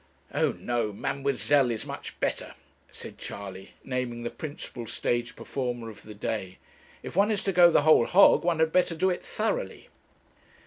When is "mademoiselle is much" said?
0.91-2.19